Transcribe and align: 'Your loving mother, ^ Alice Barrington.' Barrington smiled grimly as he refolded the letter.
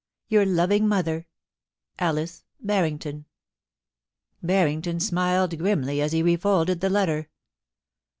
'Your 0.29 0.47
loving 0.47 0.87
mother, 0.87 1.19
^ 1.19 1.25
Alice 1.99 2.43
Barrington.' 2.59 3.25
Barrington 4.41 4.99
smiled 4.99 5.55
grimly 5.59 6.01
as 6.01 6.11
he 6.11 6.23
refolded 6.23 6.81
the 6.81 6.89
letter. 6.89 7.29